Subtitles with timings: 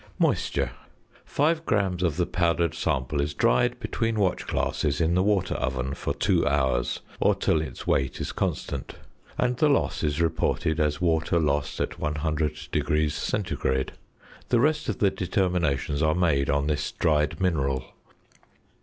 [0.17, 0.71] ~Moisture.~
[1.25, 5.93] Five grams of the powdered sample is dried between watch glasses in the water oven
[5.93, 8.95] for two hours, or till its weight is constant;
[9.37, 13.11] and the loss is reported as water lost at 100°
[13.91, 13.95] C.
[14.49, 17.93] The rest of the determinations are made on this dried mineral.